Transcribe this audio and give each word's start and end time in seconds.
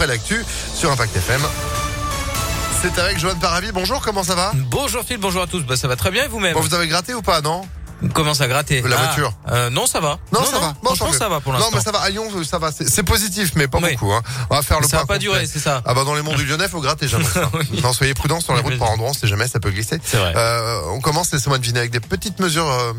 après 0.00 0.06
l'actu 0.14 0.44
sur 0.76 0.92
Impact 0.92 1.16
FM. 1.16 1.40
C'est 2.80 2.96
avec 3.00 3.18
Joanne 3.18 3.40
Paravi. 3.40 3.72
Bonjour, 3.72 4.00
comment 4.00 4.22
ça 4.22 4.36
va 4.36 4.52
Bonjour 4.54 5.02
Phil, 5.02 5.18
bonjour 5.18 5.42
à 5.42 5.48
tous. 5.48 5.62
Bah, 5.64 5.76
ça 5.76 5.88
va 5.88 5.96
très 5.96 6.12
bien 6.12 6.22
et 6.26 6.28
vous-même 6.28 6.54
Bon, 6.54 6.60
vous 6.60 6.72
avez 6.72 6.86
gratté 6.86 7.14
ou 7.14 7.20
pas, 7.22 7.40
non 7.40 7.62
Comment 8.14 8.32
ça 8.32 8.46
gratter 8.46 8.80
La 8.82 8.96
Ah, 8.96 9.04
voiture. 9.06 9.32
euh, 9.50 9.70
Non, 9.70 9.86
ça 9.88 9.98
va. 9.98 10.20
Non, 10.32 10.44
ça 10.44 10.60
va. 10.60 10.76
Bon, 10.84 10.94
franchement, 10.94 11.12
ça 11.18 11.28
va 11.28 11.40
pour 11.40 11.52
Non, 11.52 11.58
l'instant. 11.58 11.72
mais 11.74 11.82
ça 11.82 11.90
va. 11.90 11.98
À 11.98 12.10
Lyon, 12.10 12.28
ça 12.48 12.58
va. 12.60 12.70
C'est 12.70 13.02
positif, 13.02 13.54
mais 13.56 13.66
pas 13.66 13.78
Oui. 13.82 13.94
beaucoup. 13.96 14.12
Hein. 14.12 14.22
On 14.50 14.54
va 14.54 14.62
faire 14.62 14.78
le 14.78 14.86
ça 14.86 14.98
va 14.98 15.06
pas 15.06 15.18
durer, 15.18 15.44
c'est 15.46 15.58
ça. 15.58 15.82
Ah 15.84 15.94
bah 15.94 16.04
dans 16.04 16.14
les 16.14 16.22
monts 16.22 16.34
du 16.36 16.46
Lyonnais, 16.46 16.68
faut 16.68 16.80
gratter 16.80 17.08
jamais. 17.08 17.24
Oui. 17.54 17.80
Non, 17.82 17.92
soyez 17.92 18.14
prudents 18.14 18.40
sur 18.40 18.54
la 18.54 18.60
route 18.60 18.78
par 18.78 18.92
endroit, 18.92 19.10
on 19.10 19.14
sait 19.14 19.26
jamais, 19.26 19.48
ça 19.48 19.58
peut 19.58 19.70
glisser. 19.72 19.98
Vrai. 20.12 20.32
Euh, 20.36 20.80
on 20.92 21.00
commence 21.00 21.30
ces 21.36 21.48
mois 21.48 21.58
de 21.58 21.76
avec 21.76 21.90
des 21.90 21.98
petites 21.98 22.38
mesures 22.38 22.70
euh, 22.70 22.92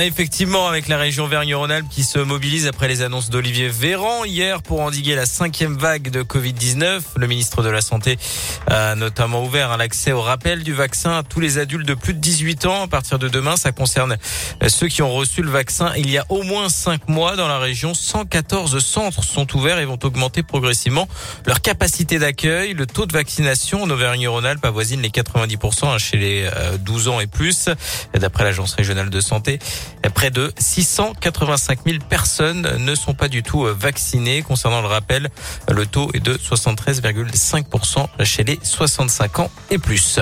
effectivement, 0.00 0.66
avec 0.66 0.88
la 0.88 0.96
région 0.96 1.28
Vergne-Rhône-Alpes 1.28 1.88
qui 1.88 2.02
se 2.02 2.18
mobilise 2.18 2.66
après 2.66 2.88
les 2.88 3.02
annonces 3.02 3.30
d'Olivier 3.30 3.68
Véran 3.68 4.24
hier 4.24 4.62
pour 4.62 4.80
endiguer 4.80 5.14
la 5.14 5.26
cinquième 5.26 5.76
vague 5.76 6.10
de 6.10 6.24
Covid-19. 6.24 7.00
Le 7.16 7.26
ministre 7.28 7.62
de 7.62 7.68
la 7.68 7.80
Santé 7.80 8.18
a 8.66 8.96
notamment 8.96 9.44
ouvert 9.44 9.70
un 9.70 9.78
accès 9.78 10.10
au 10.10 10.22
rappel 10.22 10.64
du 10.64 10.72
vaccin 10.72 11.18
à 11.18 11.22
tous 11.22 11.38
les 11.38 11.58
adultes 11.58 11.86
de 11.86 11.94
plus 11.94 12.14
de 12.14 12.18
18 12.18 12.66
ans. 12.66 12.82
À 12.82 12.88
partir 12.88 13.20
de 13.20 13.28
demain, 13.28 13.56
ça 13.56 13.70
concerne 13.70 14.16
euh, 14.62 14.68
ceux 14.68 14.88
qui 14.88 15.02
ont 15.02 15.12
reçu 15.12 15.42
le 15.42 15.50
vaccin 15.50 15.92
il 15.96 16.10
y 16.10 16.18
a 16.18 16.26
au 16.30 16.42
moins 16.42 16.68
5 16.68 17.08
mois 17.08 17.36
dans 17.36 17.46
la 17.46 17.58
région. 17.58 17.94
114 17.94 18.84
centres 18.84 19.22
sont 19.22 19.56
ouverts 19.56 19.78
et 19.78 19.84
vont 19.84 19.98
augmenter 20.02 20.42
progressivement 20.42 21.06
leur 21.46 21.60
capacité 21.60 22.18
d'accueil. 22.18 22.74
Le 22.74 22.86
taux 22.86 23.06
de 23.06 23.12
vaccination 23.12 23.84
en 23.84 23.90
Auvergne-Rhône-Alpes 23.90 24.64
avoisine 24.64 25.00
les 25.00 25.10
90% 25.10 25.86
hein, 25.86 25.98
chez 25.98 26.16
les 26.16 26.50
euh, 26.56 26.76
12 26.78 27.08
ans 27.08 27.20
et 27.20 27.28
plus. 27.28 27.68
D'après 28.14 28.42
l'Agence 28.42 28.74
régionale 28.74 29.10
de 29.10 29.20
santé, 29.20 29.27
près 30.14 30.30
de 30.30 30.52
685 30.58 31.80
000 31.86 31.98
personnes 32.08 32.76
ne 32.78 32.94
sont 32.94 33.14
pas 33.14 33.28
du 33.28 33.42
tout 33.42 33.66
euh, 33.66 33.76
vaccinées. 33.78 34.42
Concernant 34.42 34.80
le 34.80 34.88
rappel, 34.88 35.28
le 35.70 35.86
taux 35.86 36.10
est 36.14 36.20
de 36.20 36.34
73,5% 36.34 38.24
chez 38.24 38.44
les 38.44 38.58
65 38.62 39.38
ans 39.38 39.50
et 39.70 39.78
plus. 39.78 40.18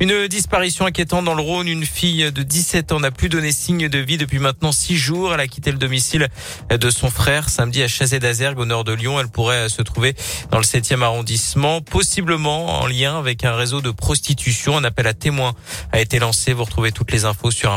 Une 0.00 0.26
disparition 0.28 0.86
inquiétante 0.86 1.24
dans 1.24 1.34
le 1.34 1.42
Rhône. 1.42 1.68
Une 1.68 1.86
fille 1.86 2.30
de 2.32 2.42
17 2.42 2.92
ans 2.92 3.00
n'a 3.00 3.10
plus 3.10 3.28
donné 3.28 3.52
signe 3.52 3.88
de 3.88 3.98
vie 3.98 4.18
depuis 4.18 4.38
maintenant 4.38 4.72
6 4.72 4.96
jours. 4.96 5.32
Elle 5.34 5.40
a 5.40 5.46
quitté 5.46 5.72
le 5.72 5.78
domicile 5.78 6.28
de 6.70 6.90
son 6.90 7.10
frère 7.10 7.48
samedi 7.48 7.82
à 7.82 7.88
Chazé 7.88 8.18
d'Azergue 8.18 8.58
au 8.58 8.66
nord 8.66 8.84
de 8.84 8.92
Lyon. 8.92 9.18
Elle 9.20 9.28
pourrait 9.28 9.68
se 9.68 9.82
trouver 9.82 10.14
dans 10.50 10.58
le 10.58 10.64
7e 10.64 11.02
arrondissement, 11.02 11.80
possiblement 11.80 12.80
en 12.80 12.86
lien 12.86 13.18
avec 13.18 13.44
un 13.44 13.54
réseau 13.54 13.80
de 13.80 13.90
prostitution. 13.90 14.76
Un 14.76 14.84
appel 14.84 15.06
à 15.06 15.14
témoins 15.14 15.54
a 15.92 16.00
été 16.00 16.18
lancé. 16.18 16.52
Vous 16.52 16.64
retrouvez 16.64 16.92
toutes 16.92 17.12
les 17.12 17.24
infos 17.24 17.50
sur 17.50 17.72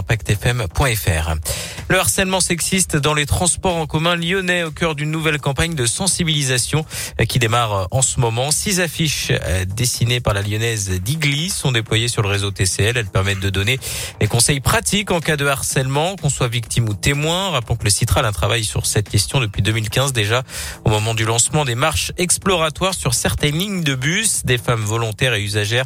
Le 1.90 2.00
harcèlement 2.00 2.40
sexiste 2.40 2.96
dans 2.96 3.14
les 3.14 3.26
transports 3.26 3.76
en 3.76 3.86
commun 3.86 4.16
lyonnais 4.16 4.64
au 4.64 4.72
cœur 4.72 4.95
d'une 4.95 5.12
nouvelle 5.12 5.40
campagne 5.40 5.76
de 5.76 5.86
sensibilisation 5.86 6.86
qui 7.28 7.40
démarre 7.40 7.88
en 7.92 8.02
ce 8.02 8.20
moment. 8.20 8.52
Six 8.52 8.80
affiches 8.80 9.32
euh, 9.32 9.66
dessinées 9.66 10.20
par 10.20 10.34
la 10.34 10.42
lyonnaise 10.42 10.90
Digli 11.02 11.50
sont 11.50 11.72
déployées 11.72 12.08
sur 12.08 12.22
le 12.22 12.30
réseau 12.30 12.52
TCL. 12.52 12.98
Elles 12.98 13.06
permettent 13.06 13.40
de 13.40 13.50
donner 13.50 13.80
des 14.20 14.28
conseils 14.28 14.60
pratiques 14.60 15.12
en 15.12 15.20
cas 15.20 15.38
de 15.38 15.45
harcèlement, 15.45 16.16
qu'on 16.16 16.30
soit 16.30 16.48
victime 16.48 16.88
ou 16.90 16.94
témoin. 16.94 17.52
Rappelons 17.52 17.76
que 17.76 17.84
le 17.84 17.90
Citral 17.90 18.30
travaille 18.32 18.64
sur 18.64 18.86
cette 18.86 19.10
question 19.10 19.40
depuis 19.40 19.62
2015 19.62 20.14
déjà 20.14 20.44
au 20.86 20.90
moment 20.90 21.14
du 21.14 21.26
lancement 21.26 21.66
des 21.66 21.76
marches 21.76 22.12
exploratoires 22.17 22.94
sur 22.94 23.14
certaines 23.14 23.58
lignes 23.58 23.84
de 23.84 23.95
bus. 23.95 24.45
Des 24.45 24.58
femmes 24.58 24.84
volontaires 24.84 25.34
et 25.34 25.42
usagères 25.42 25.86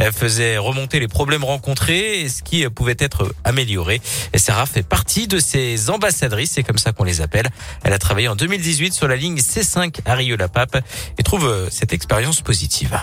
euh, 0.00 0.10
faisaient 0.12 0.58
remonter 0.58 1.00
les 1.00 1.08
problèmes 1.08 1.44
rencontrés 1.44 2.20
et 2.20 2.28
ce 2.28 2.42
qui 2.42 2.64
euh, 2.64 2.70
pouvait 2.70 2.96
être 2.98 3.32
amélioré. 3.44 4.00
Et 4.32 4.38
Sarah 4.38 4.66
fait 4.66 4.82
partie 4.82 5.28
de 5.28 5.38
ces 5.38 5.90
ambassadrices, 5.90 6.52
c'est 6.52 6.62
comme 6.62 6.78
ça 6.78 6.92
qu'on 6.92 7.04
les 7.04 7.20
appelle. 7.20 7.48
Elle 7.84 7.92
a 7.92 7.98
travaillé 7.98 8.28
en 8.28 8.36
2018 8.36 8.92
sur 8.92 9.08
la 9.08 9.16
ligne 9.16 9.38
C5 9.38 10.00
à 10.04 10.14
Rieux-la-Pape 10.14 10.78
et 11.18 11.22
trouve 11.22 11.46
euh, 11.46 11.68
cette 11.70 11.92
expérience 11.92 12.40
positive. 12.40 12.98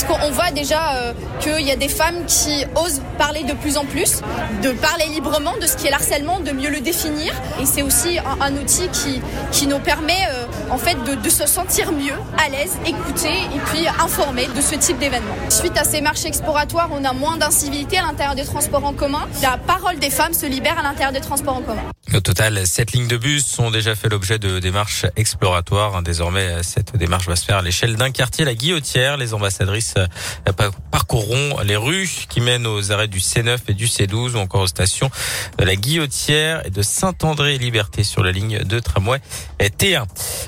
Parce 0.00 0.20
qu'on 0.20 0.30
voit 0.30 0.52
déjà 0.52 0.92
euh, 0.92 1.12
qu'il 1.40 1.66
y 1.66 1.72
a 1.72 1.76
des 1.76 1.88
femmes 1.88 2.24
qui 2.26 2.64
osent 2.76 3.02
parler 3.18 3.42
de 3.42 3.52
plus 3.52 3.76
en 3.76 3.84
plus, 3.84 4.20
de 4.62 4.70
parler 4.70 5.06
librement 5.06 5.56
de 5.60 5.66
ce 5.66 5.76
qui 5.76 5.88
est 5.88 5.90
l'harcèlement, 5.90 6.38
de 6.38 6.52
mieux 6.52 6.70
le 6.70 6.78
définir. 6.78 7.34
Et 7.60 7.66
c'est 7.66 7.82
aussi 7.82 8.16
un, 8.18 8.52
outil 8.54 8.86
qui, 8.90 9.20
qui 9.50 9.66
nous 9.66 9.80
permet 9.80 10.20
euh, 10.30 10.44
en 10.70 10.78
fait 10.78 10.94
de, 11.02 11.16
de 11.16 11.28
se 11.28 11.48
sentir 11.48 11.90
mieux, 11.90 12.14
à 12.36 12.48
l'aise, 12.48 12.76
écouter 12.86 13.40
et 13.52 13.58
puis 13.72 13.88
informer 13.88 14.46
de 14.54 14.60
ce 14.60 14.76
type 14.76 15.00
d'événement. 15.00 15.34
Suite 15.48 15.76
à 15.76 15.82
ces 15.82 16.00
marches 16.00 16.26
exploratoires, 16.26 16.90
on 16.92 17.04
a 17.04 17.12
moins 17.12 17.36
d'incivilité 17.36 17.98
à 17.98 18.02
l'intérieur 18.02 18.36
des 18.36 18.44
transports 18.44 18.84
en 18.84 18.92
commun. 18.92 19.26
La 19.42 19.56
parole 19.58 19.98
des 19.98 20.10
femmes 20.10 20.32
se 20.32 20.46
libère 20.46 20.78
à 20.78 20.82
l'intérieur 20.82 21.12
des 21.12 21.20
transports 21.20 21.56
en 21.56 21.62
commun. 21.62 21.82
Au 22.14 22.20
total, 22.20 22.66
sept 22.66 22.92
lignes 22.92 23.06
de 23.06 23.18
bus 23.18 23.58
ont 23.58 23.70
déjà 23.70 23.94
fait 23.94 24.08
l'objet 24.08 24.38
de 24.38 24.60
démarches 24.60 25.04
exploratoires. 25.16 26.02
Désormais, 26.02 26.62
cette 26.62 26.96
démarche 26.96 27.26
va 27.28 27.36
se 27.36 27.44
faire 27.44 27.58
à 27.58 27.62
l'échelle 27.62 27.96
d'un 27.96 28.10
quartier, 28.10 28.46
la 28.46 28.54
Guillotière. 28.54 29.18
Les 29.18 29.34
ambassadrices 29.34 29.92
euh, 29.98 30.52
par- 30.52 30.70
parcourront 30.90 31.58
les 31.62 31.76
rues 31.76 32.08
qui 32.30 32.40
mènent 32.40 32.66
aux 32.66 32.92
arrêts 32.92 33.08
du 33.08 33.18
C9 33.18 33.58
et 33.68 33.74
du 33.74 33.86
C12 33.86 34.36
ou 34.36 34.38
encore 34.38 34.62
aux 34.62 34.66
stations 34.66 35.10
de 35.58 35.64
la 35.64 35.76
Guillotière 35.76 36.64
et 36.66 36.70
de 36.70 36.80
Saint-André-Liberté 36.80 38.04
sur 38.04 38.22
la 38.24 38.32
ligne 38.32 38.60
de 38.64 38.80
tramway 38.80 39.20
T1. 39.60 40.04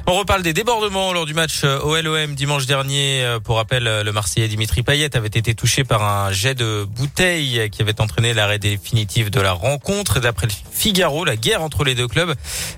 On 0.06 0.14
reparle 0.18 0.42
des 0.42 0.54
débordements 0.54 1.12
lors 1.12 1.26
du 1.26 1.34
match 1.34 1.60
euh, 1.64 1.78
OLOM 1.82 2.34
dimanche 2.34 2.64
dernier. 2.64 3.22
Euh, 3.22 3.38
Pour 3.38 3.56
rappel, 3.56 3.84
le 3.84 4.12
Marseillais 4.12 4.48
Dimitri 4.48 4.82
Payet 4.82 5.14
avait 5.14 5.28
été 5.28 5.54
touché 5.54 5.84
par 5.84 6.02
un 6.02 6.32
jet 6.32 6.54
de 6.54 6.84
bouteille 6.88 7.68
qui 7.70 7.82
avait 7.82 8.00
entraîné 8.00 8.32
l'arrêt 8.32 8.58
définitif 8.58 9.30
de 9.30 9.40
la 9.42 9.52
rencontre. 9.52 10.20
D'après 10.20 10.46
le 10.46 10.52
Figaro, 10.72 11.26
la 11.26 11.36
entre 11.56 11.84
les 11.84 11.94
deux 11.94 12.08
clubs 12.08 12.34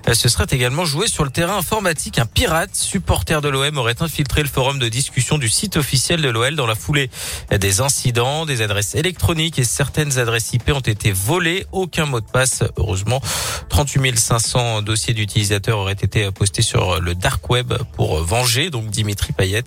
euh, 0.07 0.13
se 0.13 0.29
serait 0.29 0.47
également 0.51 0.85
jouée 0.85 1.07
sur 1.07 1.23
le 1.23 1.29
terrain 1.29 1.57
informatique. 1.57 2.19
Un 2.19 2.25
pirate, 2.25 2.75
supporter 2.75 3.41
de 3.41 3.49
l'OM, 3.49 3.77
aurait 3.77 4.01
infiltré 4.01 4.41
le 4.41 4.47
forum 4.47 4.79
de 4.79 4.89
discussion 4.89 5.37
du 5.37 5.49
site 5.49 5.77
officiel 5.77 6.21
de 6.21 6.29
l'OL 6.29 6.55
dans 6.55 6.67
la 6.67 6.75
foulée 6.75 7.09
des 7.51 7.81
incidents. 7.81 8.45
Des 8.45 8.61
adresses 8.61 8.95
électroniques 8.95 9.59
et 9.59 9.63
certaines 9.63 10.17
adresses 10.17 10.53
IP 10.53 10.69
ont 10.69 10.79
été 10.79 11.11
volées. 11.11 11.65
Aucun 11.71 12.05
mot 12.05 12.19
de 12.19 12.25
passe, 12.25 12.63
heureusement. 12.77 13.21
38 13.69 14.17
500 14.17 14.81
dossiers 14.81 15.13
d'utilisateurs 15.13 15.77
auraient 15.79 15.93
été 15.93 16.29
postés 16.31 16.61
sur 16.61 16.99
le 16.99 17.15
dark 17.15 17.49
web 17.49 17.73
pour 17.95 18.23
venger 18.23 18.69
donc 18.69 18.89
Dimitri 18.89 19.33
Payet. 19.33 19.63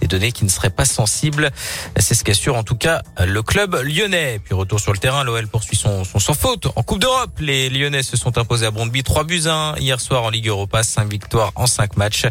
Des 0.00 0.06
données 0.06 0.32
qui 0.32 0.44
ne 0.44 0.50
seraient 0.50 0.70
pas 0.70 0.84
sensibles. 0.84 1.50
C'est 1.98 2.14
ce 2.14 2.24
qu'assure 2.24 2.56
en 2.56 2.62
tout 2.62 2.76
cas 2.76 3.02
le 3.24 3.42
club 3.42 3.74
lyonnais. 3.82 4.40
Puis 4.44 4.54
retour 4.54 4.80
sur 4.80 4.92
le 4.92 4.98
terrain, 4.98 5.24
l'OL 5.24 5.46
poursuit 5.48 5.76
son, 5.76 6.04
son 6.04 6.18
sans 6.18 6.34
faute. 6.34 6.66
En 6.76 6.82
Coupe 6.82 7.00
d'Europe, 7.00 7.38
les 7.40 7.68
Lyonnais 7.68 8.02
se 8.02 8.16
sont 8.36 8.42
imposés 8.42 8.66
à 8.66 8.70
Brondby 8.70 9.02
3 9.02 9.24
buts 9.24 9.42
à 9.46 9.72
1 9.72 9.76
hier 9.76 9.98
soir 9.98 10.24
en 10.24 10.30
Ligue 10.30 10.48
Europa, 10.48 10.82
5 10.82 11.10
victoires 11.10 11.52
en 11.54 11.66
5 11.66 11.96
matchs. 11.96 12.26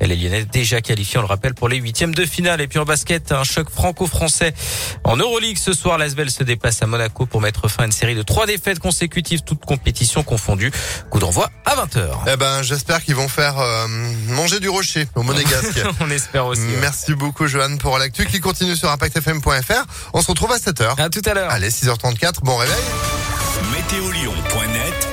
Et 0.00 0.06
les 0.06 0.16
Lyonnais 0.16 0.46
déjà 0.46 0.80
qualifiés, 0.80 1.18
on 1.18 1.22
le 1.22 1.26
rappelle, 1.26 1.54
pour 1.54 1.68
les 1.68 1.76
huitièmes 1.76 2.14
de 2.14 2.24
finale. 2.24 2.62
Et 2.62 2.66
puis 2.66 2.78
en 2.78 2.84
basket, 2.84 3.32
un 3.32 3.44
choc 3.44 3.68
franco-français 3.68 4.54
en 5.04 5.16
Euroleague 5.16 5.58
ce 5.58 5.74
soir. 5.74 5.98
L'Asvel 5.98 6.30
se 6.30 6.44
déplace 6.44 6.82
à 6.82 6.86
Monaco 6.86 7.26
pour 7.26 7.42
mettre 7.42 7.68
fin 7.68 7.82
à 7.82 7.86
une 7.86 7.92
série 7.92 8.14
de 8.14 8.22
trois 8.22 8.46
défaites 8.46 8.78
consécutives, 8.78 9.42
toutes 9.42 9.64
compétitions 9.64 10.22
confondues. 10.22 10.72
Coup 11.10 11.18
d'envoi 11.18 11.50
à 11.66 11.74
20h. 11.76 12.08
Eh 12.32 12.36
ben, 12.36 12.62
j'espère 12.62 13.04
qu'ils 13.04 13.16
vont 13.16 13.28
faire 13.28 13.58
euh, 13.58 13.86
manger 14.28 14.60
du 14.60 14.70
rocher 14.70 15.06
au 15.14 15.22
Monégasque. 15.22 15.82
On 16.00 16.10
espère 16.10 16.46
aussi. 16.46 16.62
ouais. 16.62 16.78
Merci 16.80 17.14
beaucoup, 17.14 17.46
Johan, 17.48 17.76
pour 17.76 17.98
l'actu 17.98 18.24
qui 18.24 18.40
continue 18.40 18.76
sur 18.76 18.90
impactfm.fr. 18.90 19.84
On 20.14 20.22
se 20.22 20.28
retrouve 20.28 20.52
à 20.52 20.56
7h. 20.56 20.98
À 20.98 21.10
tout 21.10 21.22
à 21.26 21.34
l'heure. 21.34 21.50
Allez, 21.50 21.68
6h34, 21.70 22.40
bon 22.42 22.56
réveil. 22.56 22.76
Météolion.net 23.72 25.10